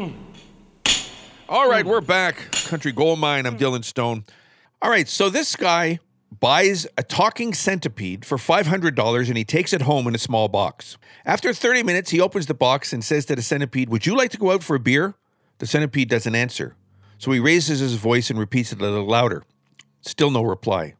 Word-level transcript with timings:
Hmm. 0.00 0.12
All 1.46 1.68
right, 1.68 1.84
we're 1.84 2.00
back. 2.00 2.50
Country 2.52 2.90
Gold 2.90 3.18
Mine. 3.18 3.44
I'm 3.44 3.58
Dylan 3.58 3.84
Stone. 3.84 4.24
All 4.80 4.88
right, 4.88 5.06
so 5.06 5.28
this 5.28 5.54
guy 5.56 5.98
buys 6.40 6.86
a 6.96 7.02
talking 7.02 7.52
centipede 7.52 8.24
for 8.24 8.38
$500 8.38 9.28
and 9.28 9.36
he 9.36 9.44
takes 9.44 9.74
it 9.74 9.82
home 9.82 10.06
in 10.06 10.14
a 10.14 10.18
small 10.18 10.48
box. 10.48 10.96
After 11.26 11.52
30 11.52 11.82
minutes, 11.82 12.12
he 12.12 12.18
opens 12.18 12.46
the 12.46 12.54
box 12.54 12.94
and 12.94 13.04
says 13.04 13.26
to 13.26 13.36
the 13.36 13.42
centipede, 13.42 13.90
Would 13.90 14.06
you 14.06 14.16
like 14.16 14.30
to 14.30 14.38
go 14.38 14.52
out 14.52 14.62
for 14.62 14.74
a 14.74 14.80
beer? 14.80 15.16
The 15.58 15.66
centipede 15.66 16.08
doesn't 16.08 16.34
answer. 16.34 16.76
So 17.18 17.30
he 17.32 17.38
raises 17.38 17.80
his 17.80 17.96
voice 17.96 18.30
and 18.30 18.38
repeats 18.38 18.72
it 18.72 18.80
a 18.80 18.82
little 18.82 19.04
louder. 19.04 19.44
Still 20.00 20.30
no 20.30 20.42
reply. 20.42 20.94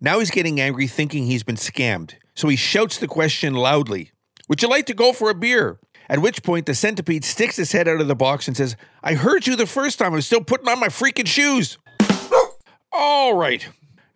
Now 0.00 0.20
he's 0.20 0.30
getting 0.30 0.60
angry, 0.60 0.86
thinking 0.86 1.26
he's 1.26 1.42
been 1.42 1.56
scammed. 1.56 2.14
So 2.36 2.46
he 2.46 2.54
shouts 2.54 2.98
the 2.98 3.08
question 3.08 3.54
loudly 3.54 4.12
Would 4.48 4.62
you 4.62 4.68
like 4.68 4.86
to 4.86 4.94
go 4.94 5.12
for 5.12 5.28
a 5.28 5.34
beer? 5.34 5.80
At 6.08 6.20
which 6.20 6.42
point, 6.42 6.66
the 6.66 6.74
centipede 6.74 7.24
sticks 7.24 7.56
his 7.56 7.72
head 7.72 7.88
out 7.88 8.00
of 8.00 8.08
the 8.08 8.14
box 8.14 8.46
and 8.46 8.56
says, 8.56 8.76
I 9.02 9.14
heard 9.14 9.46
you 9.46 9.56
the 9.56 9.66
first 9.66 9.98
time. 9.98 10.14
I'm 10.14 10.20
still 10.20 10.44
putting 10.44 10.68
on 10.68 10.80
my 10.80 10.88
freaking 10.88 11.26
shoes. 11.26 11.78
All 12.92 13.34
right. 13.34 13.66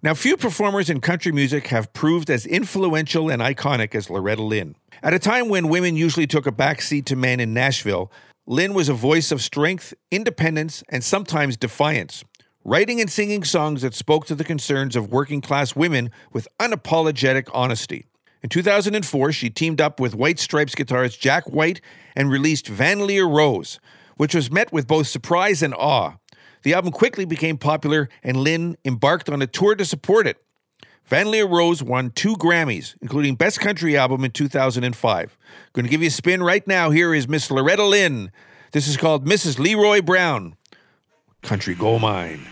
Now, 0.00 0.14
few 0.14 0.36
performers 0.36 0.90
in 0.90 1.00
country 1.00 1.32
music 1.32 1.68
have 1.68 1.92
proved 1.92 2.30
as 2.30 2.46
influential 2.46 3.30
and 3.30 3.42
iconic 3.42 3.94
as 3.94 4.08
Loretta 4.08 4.42
Lynn. 4.42 4.76
At 5.02 5.14
a 5.14 5.18
time 5.18 5.48
when 5.48 5.68
women 5.68 5.96
usually 5.96 6.26
took 6.26 6.46
a 6.46 6.52
backseat 6.52 7.04
to 7.06 7.16
men 7.16 7.40
in 7.40 7.52
Nashville, 7.52 8.12
Lynn 8.46 8.74
was 8.74 8.88
a 8.88 8.94
voice 8.94 9.32
of 9.32 9.42
strength, 9.42 9.94
independence, 10.10 10.84
and 10.88 11.02
sometimes 11.02 11.56
defiance, 11.56 12.24
writing 12.64 13.00
and 13.00 13.10
singing 13.10 13.44
songs 13.44 13.82
that 13.82 13.92
spoke 13.94 14.24
to 14.26 14.34
the 14.34 14.44
concerns 14.44 14.94
of 14.94 15.10
working 15.10 15.40
class 15.40 15.74
women 15.74 16.10
with 16.32 16.46
unapologetic 16.60 17.48
honesty. 17.52 18.06
In 18.42 18.48
2004, 18.48 19.32
she 19.32 19.50
teamed 19.50 19.80
up 19.80 19.98
with 19.98 20.14
White 20.14 20.38
Stripes 20.38 20.74
guitarist 20.74 21.18
Jack 21.18 21.48
White 21.48 21.80
and 22.14 22.30
released 22.30 22.68
Van 22.68 23.06
Lear 23.06 23.26
Rose, 23.26 23.80
which 24.16 24.34
was 24.34 24.50
met 24.50 24.72
with 24.72 24.86
both 24.86 25.08
surprise 25.08 25.62
and 25.62 25.74
awe. 25.74 26.14
The 26.62 26.74
album 26.74 26.92
quickly 26.92 27.24
became 27.24 27.58
popular, 27.58 28.08
and 28.22 28.36
Lynn 28.36 28.76
embarked 28.84 29.28
on 29.28 29.42
a 29.42 29.46
tour 29.46 29.74
to 29.74 29.84
support 29.84 30.26
it. 30.26 30.42
Van 31.04 31.30
Lear 31.30 31.46
Rose 31.46 31.82
won 31.82 32.10
two 32.10 32.36
Grammys, 32.36 32.94
including 33.00 33.34
Best 33.34 33.60
Country 33.60 33.96
Album 33.96 34.24
in 34.24 34.30
2005. 34.30 35.38
Going 35.72 35.86
to 35.86 35.90
give 35.90 36.02
you 36.02 36.08
a 36.08 36.10
spin 36.10 36.42
right 36.42 36.66
now. 36.66 36.90
Here 36.90 37.14
is 37.14 37.26
Miss 37.26 37.50
Loretta 37.50 37.84
Lynn. 37.84 38.30
This 38.72 38.86
is 38.86 38.98
called 38.98 39.26
Mrs. 39.26 39.58
Leroy 39.58 40.02
Brown. 40.02 40.54
Country 41.42 41.74
Gold 41.74 42.02
Mine. 42.02 42.46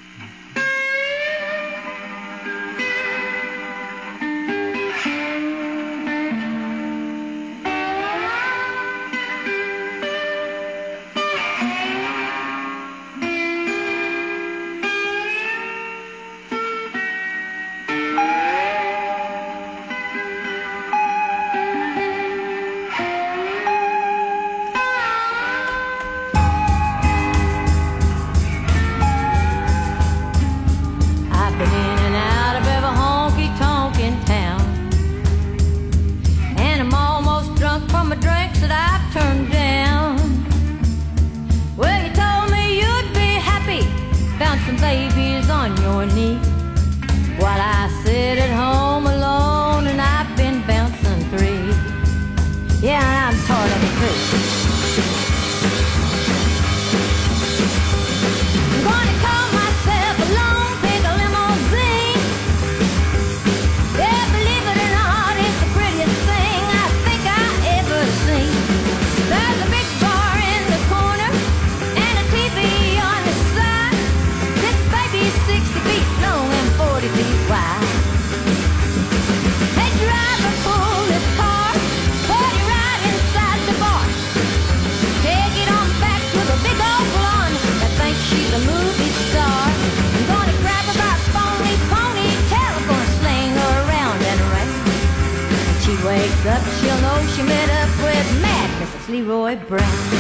She 97.35 97.42
met 97.42 97.70
up 97.70 97.91
with 98.03 98.42
Mad 98.42 98.70
Mrs. 98.81 99.09
Leroy 99.09 99.57
Brown. 99.67 100.17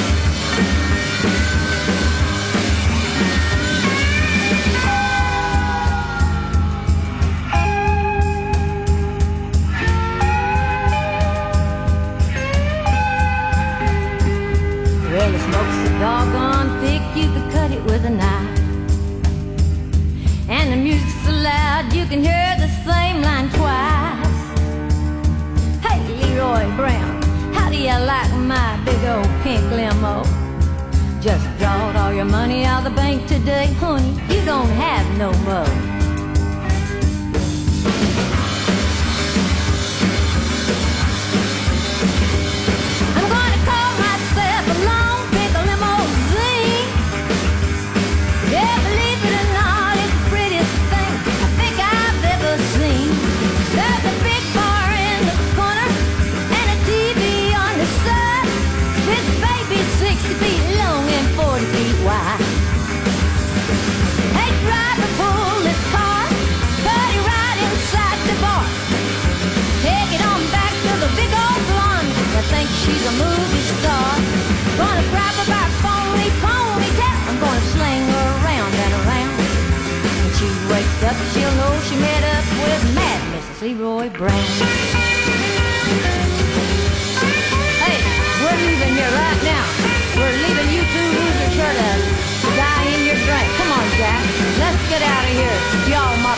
Your 32.16 32.24
money 32.24 32.64
out 32.64 32.78
of 32.78 32.84
the 32.84 32.96
bank 32.96 33.26
today, 33.28 33.66
honey. 33.74 34.12
You 34.34 34.42
don't 34.46 34.70
have 34.70 35.18
no 35.18 35.32
more. 35.44 35.95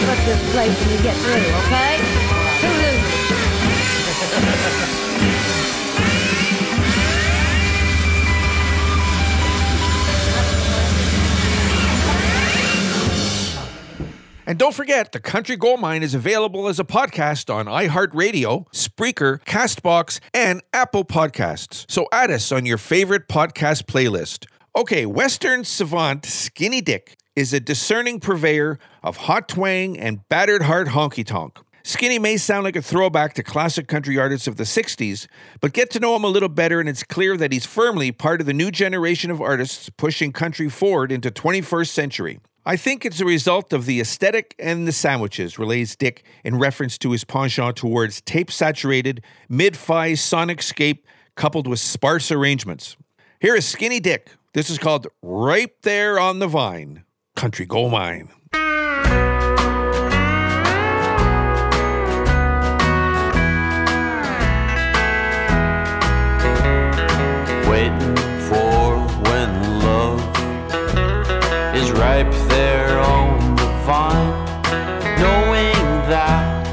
Up 0.00 0.18
this 0.24 0.52
place 0.52 0.78
you 0.90 1.02
get 1.02 1.16
through, 1.16 1.34
okay? 1.66 1.94
And 14.48 14.58
don't 14.58 14.74
forget, 14.74 15.12
the 15.12 15.20
Country 15.20 15.56
Gold 15.56 15.78
Mine 15.80 16.02
is 16.02 16.14
available 16.14 16.68
as 16.68 16.80
a 16.80 16.84
podcast 16.84 17.54
on 17.54 17.66
iHeartRadio, 17.66 18.66
Spreaker, 18.72 19.44
Castbox, 19.44 20.20
and 20.32 20.62
Apple 20.72 21.04
Podcasts. 21.04 21.84
So 21.90 22.08
add 22.12 22.30
us 22.30 22.50
on 22.50 22.64
your 22.64 22.78
favorite 22.78 23.28
podcast 23.28 23.82
playlist. 23.84 24.46
Okay, 24.74 25.04
Western 25.04 25.64
savant 25.64 26.24
Skinny 26.24 26.80
Dyck 26.80 27.18
is 27.38 27.52
a 27.52 27.60
discerning 27.60 28.18
purveyor 28.18 28.80
of 29.04 29.16
hot 29.16 29.48
twang 29.48 29.96
and 29.96 30.28
battered 30.28 30.62
heart 30.62 30.88
honky 30.88 31.24
tonk. 31.24 31.60
Skinny 31.84 32.18
may 32.18 32.36
sound 32.36 32.64
like 32.64 32.74
a 32.74 32.82
throwback 32.82 33.34
to 33.34 33.44
classic 33.44 33.86
country 33.86 34.18
artists 34.18 34.48
of 34.48 34.56
the 34.56 34.64
60s, 34.64 35.28
but 35.60 35.72
get 35.72 35.88
to 35.90 36.00
know 36.00 36.16
him 36.16 36.24
a 36.24 36.28
little 36.28 36.48
better 36.48 36.80
and 36.80 36.88
it's 36.88 37.04
clear 37.04 37.36
that 37.36 37.52
he's 37.52 37.64
firmly 37.64 38.10
part 38.10 38.40
of 38.40 38.48
the 38.48 38.52
new 38.52 38.72
generation 38.72 39.30
of 39.30 39.40
artists 39.40 39.88
pushing 39.88 40.32
country 40.32 40.68
forward 40.68 41.12
into 41.12 41.30
21st 41.30 41.88
century. 41.90 42.40
I 42.66 42.76
think 42.76 43.06
it's 43.06 43.20
a 43.20 43.24
result 43.24 43.72
of 43.72 43.86
the 43.86 44.00
aesthetic 44.00 44.56
and 44.58 44.88
the 44.88 44.92
sandwiches, 44.92 45.60
relays 45.60 45.94
Dyck 45.94 46.24
in 46.42 46.58
reference 46.58 46.98
to 46.98 47.12
his 47.12 47.22
penchant 47.22 47.76
towards 47.76 48.20
tape 48.20 48.50
saturated, 48.50 49.22
mid 49.48 49.76
fi 49.76 50.14
sonic 50.14 50.60
scape 50.60 51.06
coupled 51.36 51.68
with 51.68 51.78
sparse 51.78 52.32
arrangements. 52.32 52.96
Here 53.40 53.54
is 53.54 53.64
Skinny 53.64 54.00
Dyck. 54.00 54.32
This 54.54 54.70
is 54.70 54.78
called 54.78 55.06
Ripe 55.22 55.82
There 55.82 56.18
on 56.18 56.40
the 56.40 56.48
Vine, 56.48 57.04
Country 57.38 57.66
Gold 57.66 57.92
Mine. 57.92 58.30
waiting 67.70 68.16
for 68.48 68.98
when 69.28 69.50
love 69.78 70.20
is 71.76 71.92
ripe 71.92 72.28
there 72.48 72.98
on 72.98 73.54
the 73.54 73.68
vine, 73.86 74.32
knowing 75.20 75.78
that 76.10 76.64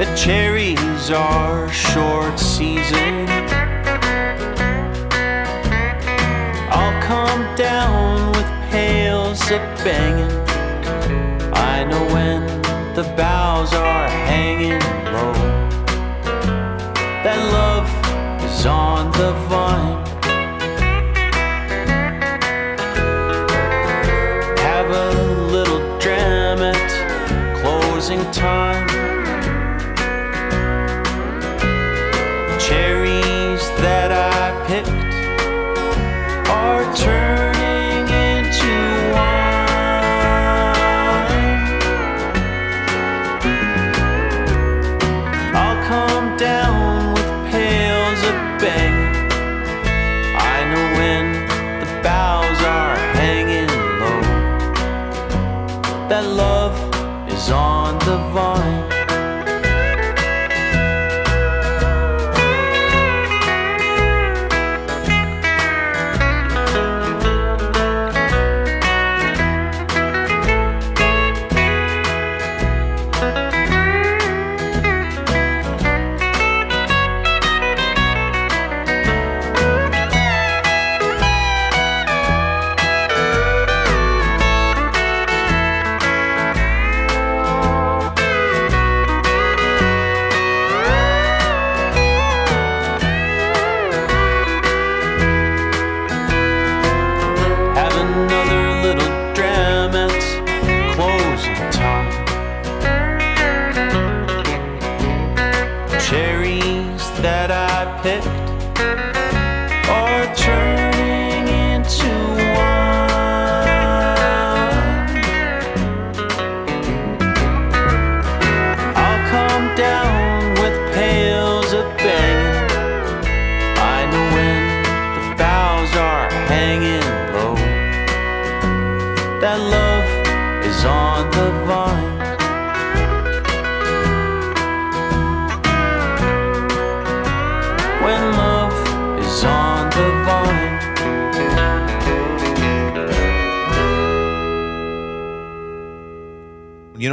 the 0.00 0.12
cherries 0.16 1.12
are 1.12 1.68
short 1.68 2.36
season. 2.36 3.33
A 9.50 9.58
banging. 9.84 10.30
I 11.52 11.84
know 11.84 12.04
when 12.14 12.46
the 12.94 13.02
boughs 13.16 13.74
are 13.74 14.08
hanging 14.08 14.80
low 15.12 15.32
that 17.24 17.38
love 17.52 17.88
is 18.44 18.66
on 18.66 19.10
the 19.12 19.32
vine. 19.48 20.13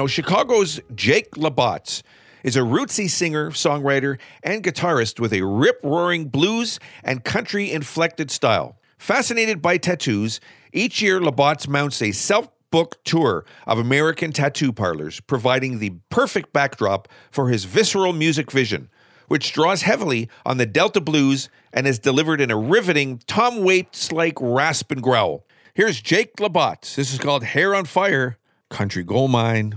Know, 0.02 0.08
Chicago's 0.08 0.80
Jake 0.96 1.38
La 1.38 1.52
Botz 1.52 2.02
is 2.44 2.56
a 2.56 2.62
rootsy 2.62 3.08
singer, 3.08 3.52
songwriter, 3.52 4.18
and 4.42 4.64
guitarist 4.64 5.20
with 5.20 5.32
a 5.32 5.44
rip 5.44 5.80
roaring 5.84 6.26
blues 6.26 6.80
and 7.04 7.24
country 7.24 7.72
inflected 7.72 8.32
style. 8.32 8.80
Fascinated 8.98 9.62
by 9.62 9.78
tattoos, 9.78 10.40
each 10.74 11.04
year 11.04 11.22
La 11.22 11.30
Botz 11.30 11.68
mounts 11.68 12.02
a 12.02 12.14
self 12.14 12.50
booked 12.72 13.06
tour 13.06 13.46
of 13.68 13.78
American 13.78 14.32
tattoo 14.32 14.74
parlors, 14.74 15.20
providing 15.20 15.78
the 15.78 15.92
perfect 16.10 16.52
backdrop 16.52 17.08
for 17.30 17.50
his 17.50 17.66
visceral 17.66 18.12
music 18.12 18.50
vision, 18.50 18.90
which 19.28 19.54
draws 19.54 19.84
heavily 19.84 20.28
on 20.48 20.58
the 20.58 20.66
Delta 20.66 21.00
blues 21.00 21.48
and 21.72 21.86
is 21.86 22.00
delivered 22.00 22.42
in 22.42 22.50
a 22.50 22.58
riveting 22.58 23.22
Tom 23.28 23.64
Waits 23.64 24.12
like 24.12 24.40
rasp 24.42 24.92
and 24.92 25.04
growl. 25.04 25.46
Here's 25.76 26.02
Jake 26.02 26.40
La 26.40 26.50
Botz. 26.50 26.96
This 26.96 27.14
is 27.14 27.20
called 27.20 27.44
Hair 27.44 27.76
on 27.76 27.86
Fire, 27.86 28.40
Country 28.72 29.04
Gold 29.04 29.32
Mine. 29.32 29.76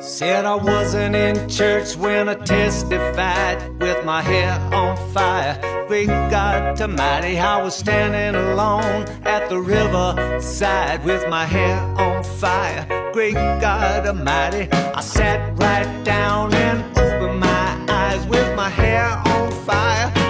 Said 0.00 0.44
I 0.44 0.54
wasn't 0.54 1.16
in 1.16 1.48
church 1.48 1.96
when 1.96 2.28
I 2.28 2.34
testified 2.34 3.82
with 3.82 4.04
my 4.04 4.22
hair 4.22 4.52
on 4.72 4.96
fire. 5.12 5.58
Great 5.88 6.06
God 6.06 6.80
Almighty, 6.80 7.38
I 7.38 7.62
was 7.62 7.74
standing 7.74 8.40
alone 8.40 9.04
at 9.24 9.48
the 9.48 9.58
riverside 9.58 11.04
with 11.04 11.28
my 11.28 11.44
hair 11.44 11.78
on 11.98 12.22
fire. 12.22 12.86
Great 13.12 13.34
God 13.34 14.06
Almighty, 14.06 14.68
I 14.72 15.00
sat 15.00 15.58
right 15.58 16.04
down 16.04 16.54
and 16.54 16.82
opened 16.96 17.40
my 17.40 17.86
eyes 17.88 18.24
with 18.26 18.56
my 18.56 18.68
hair 18.68 19.08
on 19.08 19.50
fire. 19.66 20.25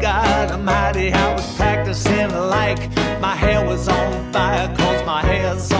God 0.00 0.50
Almighty, 0.50 1.12
I 1.12 1.34
was 1.34 1.56
practicing 1.56 2.30
like 2.30 2.78
my 3.20 3.34
hair 3.36 3.64
was 3.64 3.88
on 3.88 4.32
fire, 4.32 4.68
cause 4.76 5.06
my 5.06 5.22
hair's 5.22 5.73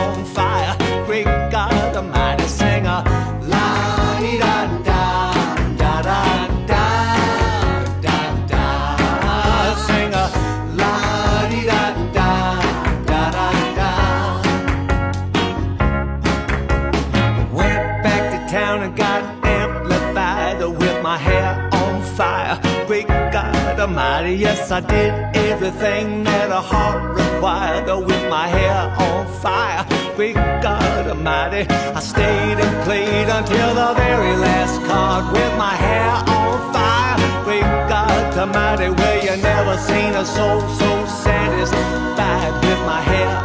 I 24.74 24.80
did 24.80 25.14
everything 25.36 26.24
that 26.24 26.50
a 26.50 26.60
heart 26.60 27.16
required 27.16 27.86
with 28.04 28.28
my 28.28 28.48
hair 28.48 28.90
on 28.98 29.24
fire. 29.40 29.86
Great 30.16 30.34
God 30.34 31.06
Almighty, 31.06 31.64
I 31.70 32.00
stayed 32.00 32.58
and 32.58 32.84
played 32.84 33.28
until 33.28 33.70
the 33.72 33.94
very 33.94 34.34
last 34.34 34.82
card 34.88 35.32
with 35.32 35.52
my 35.56 35.76
hair 35.76 36.10
on 36.26 36.72
fire. 36.74 37.44
Great 37.44 37.70
God 37.88 38.36
Almighty, 38.36 38.90
well 38.90 39.24
you 39.24 39.40
never 39.40 39.78
seen 39.78 40.12
a 40.14 40.24
soul 40.24 40.60
so 40.60 41.06
satisfied 41.22 42.54
with 42.64 42.80
my 42.84 43.00
hair 43.00 43.43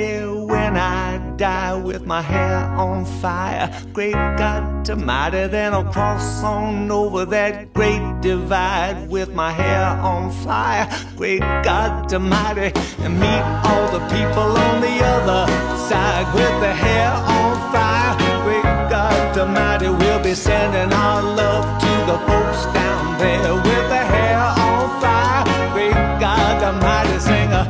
when 0.00 0.76
I 0.76 1.18
die 1.36 1.74
with 1.74 2.04
my 2.06 2.22
hair 2.22 2.56
on 2.86 3.04
fire. 3.04 3.70
Great 3.92 4.12
God 4.12 4.88
Almighty, 4.88 5.46
then 5.46 5.72
I'll 5.72 5.90
cross 5.92 6.42
on 6.42 6.90
over 6.90 7.24
that 7.26 7.72
great 7.72 8.20
divide 8.20 9.08
with 9.08 9.30
my 9.34 9.52
hair 9.52 9.84
on 10.12 10.30
fire. 10.30 10.88
Great 11.16 11.40
God 11.40 12.12
Almighty, 12.12 12.72
and 13.04 13.14
meet 13.18 13.44
all 13.68 13.86
the 13.96 14.04
people 14.14 14.48
on 14.66 14.80
the 14.80 14.96
other 15.14 15.42
side 15.88 16.26
with 16.34 16.54
the 16.60 16.72
hair 16.72 17.10
on 17.38 17.52
fire. 17.72 18.14
Great 18.44 18.70
God 18.90 19.38
Almighty, 19.38 19.88
we'll 19.88 20.22
be 20.22 20.34
sending 20.34 20.92
our 20.92 21.22
love 21.22 21.64
to 21.84 21.92
the 22.10 22.18
folks 22.26 22.62
down 22.74 23.18
there 23.18 23.54
with 23.54 23.86
the 23.94 24.02
hair 24.14 24.38
on 24.66 25.00
fire. 25.00 25.44
Great 25.74 26.00
God 26.20 26.62
Almighty, 26.68 27.18
sing 27.18 27.50
a 27.60 27.62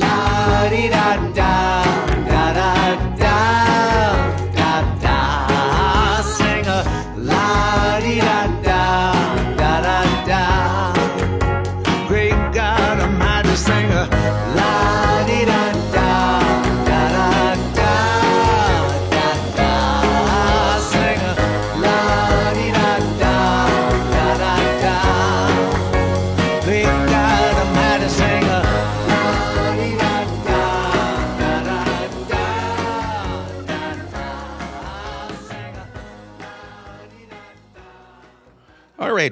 la 0.00 0.68
di 0.68 0.88
da 0.88 1.32
da 1.34 1.41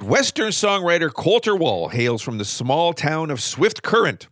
Western 0.02 0.48
songwriter 0.48 1.12
Colter 1.12 1.54
Wall 1.54 1.88
hails 1.88 2.22
from 2.22 2.38
the 2.38 2.44
small 2.44 2.94
town 2.94 3.30
of 3.30 3.40
Swift 3.40 3.82
Current. 3.82 4.28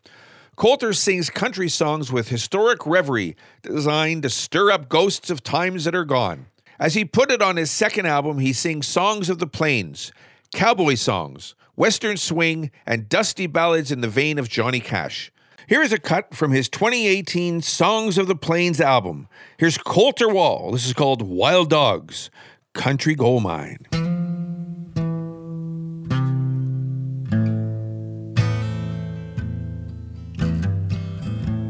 Colter 0.56 0.94
sings 0.94 1.28
country 1.28 1.68
songs 1.68 2.10
with 2.10 2.30
historic 2.30 2.86
reverie 2.86 3.36
designed 3.62 4.22
to 4.22 4.30
stir 4.30 4.70
up 4.70 4.88
ghosts 4.88 5.28
of 5.30 5.42
times 5.42 5.84
that 5.84 5.94
are 5.94 6.06
gone. 6.06 6.46
As 6.80 6.94
he 6.94 7.04
put 7.04 7.30
it 7.30 7.42
on 7.42 7.56
his 7.56 7.70
second 7.70 8.06
album, 8.06 8.38
he 8.38 8.54
sings 8.54 8.88
songs 8.88 9.28
of 9.28 9.40
the 9.40 9.46
plains, 9.46 10.10
cowboy 10.54 10.94
songs, 10.94 11.54
western 11.76 12.16
swing, 12.16 12.70
and 12.86 13.08
dusty 13.08 13.46
ballads 13.46 13.92
in 13.92 14.00
the 14.00 14.08
vein 14.08 14.38
of 14.38 14.48
Johnny 14.48 14.80
Cash. 14.80 15.30
Here 15.68 15.82
is 15.82 15.92
a 15.92 15.98
cut 15.98 16.34
from 16.34 16.50
his 16.50 16.70
2018 16.70 17.60
Songs 17.60 18.16
of 18.16 18.26
the 18.26 18.34
Plains 18.34 18.80
album. 18.80 19.28
Here's 19.58 19.76
Colter 19.76 20.30
Wall. 20.30 20.72
This 20.72 20.86
is 20.86 20.94
called 20.94 21.20
Wild 21.20 21.68
Dogs, 21.68 22.30
Country 22.72 23.14
Gold 23.14 23.42
Mine. 23.42 24.07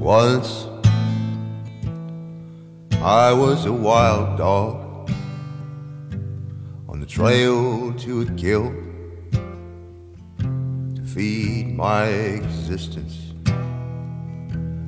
Once 0.08 0.66
I 3.02 3.30
was 3.30 3.66
a 3.66 3.72
wild 3.74 4.38
dog 4.38 5.10
on 6.88 6.98
the 6.98 7.04
trail 7.04 7.92
to 7.92 8.22
a 8.22 8.26
kill 8.32 8.72
to 10.38 11.02
feed 11.04 11.76
my 11.76 12.04
existence. 12.06 13.34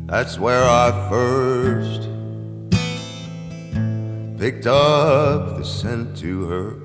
That's 0.07 0.39
where 0.39 0.65
I 0.65 0.91
first 1.11 2.09
picked 4.39 4.67
up 4.67 5.59
the 5.59 5.65
scent 5.65 6.17
to 6.21 6.47
her. 6.47 6.81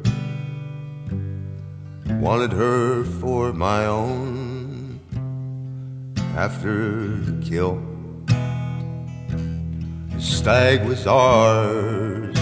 Wanted 2.20 2.52
her 2.52 3.06
for 3.06 3.54
my 3.54 3.86
own 3.86 5.00
after 6.36 7.16
the 7.16 7.42
kill. 7.42 7.95
Stag 10.18 10.86
was 10.86 11.06
ours. 11.08 12.36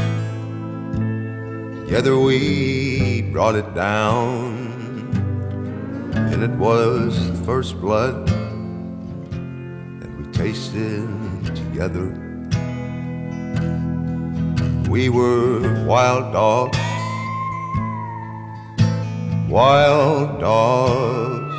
Together 1.86 2.18
we 2.18 3.22
brought 3.32 3.56
it 3.56 3.74
down, 3.74 4.70
and 6.16 6.44
it 6.44 6.52
was 6.52 7.30
the 7.30 7.46
first 7.46 7.80
blood 7.82 8.28
that 10.00 10.18
we 10.18 10.26
tasted 10.32 11.08
together. 11.56 12.20
We 14.90 15.10
were 15.10 15.86
wild 15.86 16.34
dogs, 16.34 16.78
wild 19.50 20.40
dogs, 20.40 21.56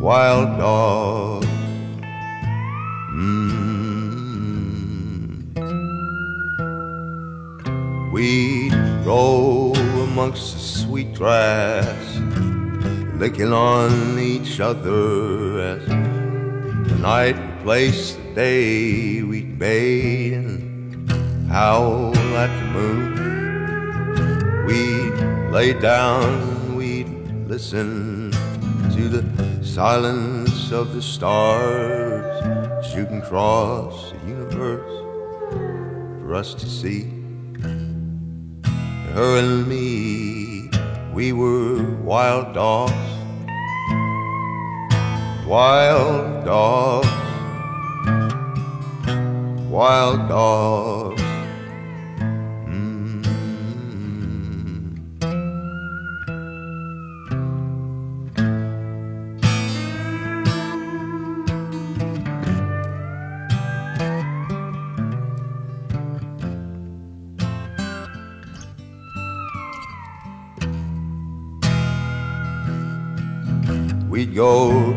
wild 0.00 0.58
dogs. 0.58 1.31
We'd 8.12 8.74
roll 9.06 9.74
amongst 9.74 10.52
the 10.52 10.60
sweet 10.60 11.14
grass, 11.14 12.18
licking 13.14 13.54
on 13.54 14.18
each 14.18 14.60
other 14.60 15.58
as 15.58 15.86
the 15.86 16.98
night 17.00 17.38
replaced 17.38 18.18
the 18.18 18.34
day 18.34 19.22
we'd 19.22 19.58
made 19.58 20.34
and 20.34 21.10
howl 21.48 22.14
at 22.36 22.50
the 22.60 22.66
moon. 22.78 23.12
We'd 24.66 25.50
lay 25.50 25.72
down 25.72 26.76
we'd 26.76 27.08
listen 27.48 28.30
to 28.94 29.08
the 29.08 29.64
silence 29.64 30.70
of 30.70 30.92
the 30.92 31.00
stars 31.00 32.44
shooting 32.92 33.22
across 33.22 34.12
the 34.12 34.18
universe 34.28 35.00
for 36.20 36.34
us 36.34 36.52
to 36.52 36.68
see. 36.68 37.21
Her 39.14 39.36
and 39.36 39.68
me, 39.68 40.70
we 41.12 41.32
were 41.34 41.96
wild 41.96 42.54
dogs, 42.54 42.94
wild 45.46 46.46
dogs, 46.46 47.08
wild 49.68 50.28
dogs. 50.30 51.11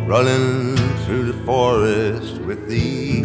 Running 0.06 0.78
through 1.04 1.32
the 1.32 1.46
forest 1.46 2.38
with 2.42 2.70
the 2.70 3.24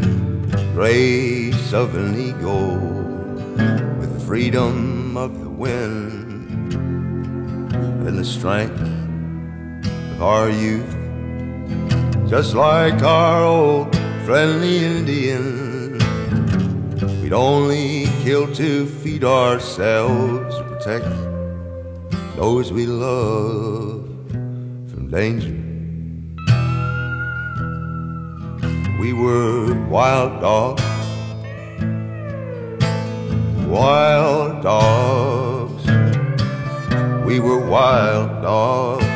grace 0.72 1.74
of 1.74 1.94
an 1.94 2.18
eagle, 2.18 2.78
with 3.98 4.14
the 4.14 4.20
freedom 4.26 5.14
of 5.14 5.40
the 5.40 5.50
wind 5.50 6.72
and 6.72 8.18
the 8.18 8.24
strength 8.24 8.80
of 8.80 10.22
our 10.22 10.48
youth. 10.48 10.96
Just 12.30 12.54
like 12.54 13.02
our 13.02 13.44
old 13.44 13.94
friendly 14.24 14.82
Indian, 14.82 15.98
we'd 17.20 17.34
only 17.34 18.06
kill 18.22 18.50
to 18.54 18.86
feed 18.86 19.22
ourselves, 19.22 20.56
protect 20.60 21.04
those 22.36 22.72
we 22.72 22.86
love 22.86 24.06
from 24.30 25.10
danger. 25.10 25.69
We 29.00 29.14
were 29.14 29.72
wild 29.88 30.42
dogs, 30.42 30.82
wild 33.66 34.62
dogs. 34.62 35.86
We 37.24 37.40
were 37.40 37.66
wild 37.66 38.42
dogs. 38.42 39.09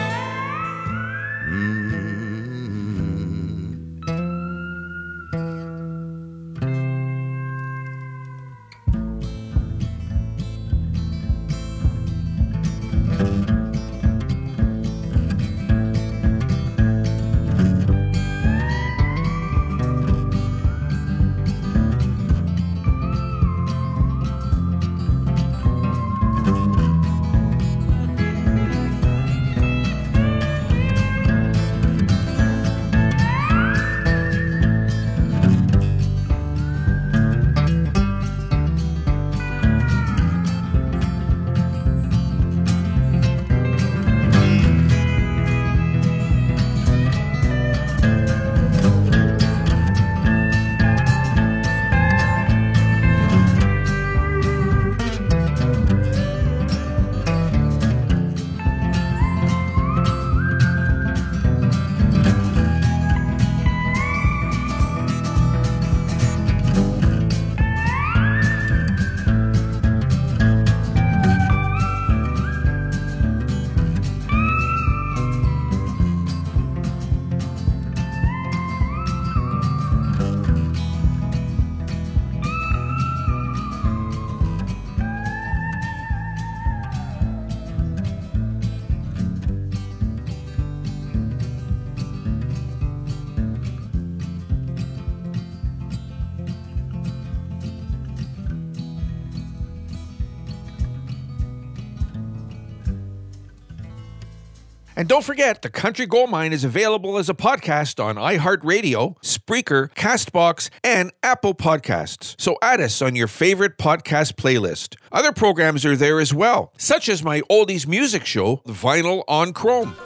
And 104.97 105.09
don't 105.09 105.25
forget, 105.25 105.63
the 105.63 105.71
Country 105.71 106.07
Gold 106.07 106.31
Mine 106.31 106.53
is 106.53 106.63
available 106.63 107.19
as 107.19 107.29
a 107.29 107.35
podcast 107.35 108.03
on 108.03 108.15
iHeartRadio, 108.15 109.17
Spreaker, 109.23 109.93
Castbox, 109.95 110.71
and 110.85 111.11
Apple 111.23 111.53
Podcasts. 111.55 112.37
So 112.39 112.57
add 112.63 112.81
us 112.81 113.03
on 113.03 113.17
your 113.17 113.27
favorite 113.27 113.77
podcast 113.77 114.35
playlist. 114.35 114.95
Other 115.11 115.33
programs 115.33 115.85
are 115.85 115.97
there 115.97 116.21
as 116.21 116.33
well, 116.33 116.73
such 116.79 117.09
as 117.09 117.25
my 117.25 117.41
oldies 117.51 117.89
music 117.89 118.25
show, 118.25 118.63
The 118.67 118.73
Vinyl 118.73 119.25
on 119.27 119.53
Chrome. 119.53 119.97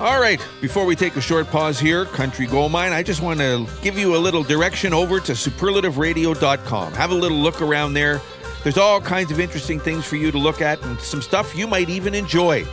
All 0.00 0.20
right, 0.20 0.44
before 0.60 0.84
we 0.84 0.96
take 0.96 1.14
a 1.14 1.20
short 1.20 1.46
pause 1.46 1.78
here, 1.78 2.04
Country 2.04 2.46
Gold 2.46 2.72
Mine, 2.72 2.92
I 2.92 3.04
just 3.04 3.22
want 3.22 3.38
to 3.38 3.68
give 3.82 3.96
you 3.96 4.16
a 4.16 4.18
little 4.18 4.42
direction 4.42 4.92
over 4.92 5.20
to 5.20 5.32
superlativeradio.com. 5.32 6.92
Have 6.94 7.12
a 7.12 7.14
little 7.14 7.38
look 7.38 7.62
around 7.62 7.94
there. 7.94 8.20
There's 8.64 8.78
all 8.78 9.00
kinds 9.00 9.30
of 9.30 9.38
interesting 9.38 9.78
things 9.78 10.04
for 10.04 10.16
you 10.16 10.32
to 10.32 10.38
look 10.38 10.60
at 10.60 10.82
and 10.82 10.98
some 10.98 11.22
stuff 11.22 11.54
you 11.56 11.68
might 11.68 11.88
even 11.88 12.14
enjoy. 12.14 12.64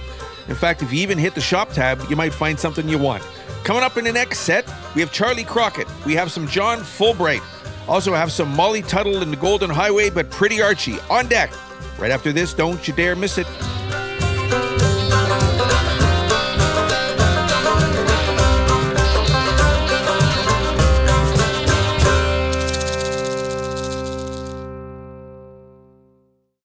In 0.52 0.58
fact, 0.58 0.82
if 0.82 0.92
you 0.92 1.00
even 1.00 1.18
hit 1.18 1.34
the 1.34 1.40
shop 1.40 1.72
tab, 1.72 2.04
you 2.10 2.18
might 2.18 2.34
find 2.34 2.60
something 2.60 2.90
you 2.90 2.98
want. 2.98 3.24
Coming 3.64 3.84
up 3.84 3.96
in 3.96 4.04
the 4.04 4.12
next 4.12 4.40
set, 4.40 4.70
we 4.94 5.00
have 5.00 5.10
Charley 5.14 5.46
Crockett. 5.46 5.88
We 6.06 6.14
have 6.16 6.30
some 6.30 6.46
John 6.46 6.80
Fullbright. 6.80 7.42
Also 7.88 8.14
have 8.14 8.34
some 8.34 8.54
Molly 8.54 8.82
Tuttle 8.82 9.22
and 9.22 9.32
the 9.32 9.38
Golden 9.38 9.70
Highway, 9.70 10.10
but 10.10 10.30
Pretty 10.30 10.62
Archie 10.62 11.00
on 11.10 11.28
deck. 11.28 11.54
Right 11.98 12.12
after 12.12 12.34
this, 12.34 12.54
don't 12.54 12.86
you 12.86 12.94
dare 12.94 13.16
miss 13.16 13.38
it. 13.38 13.48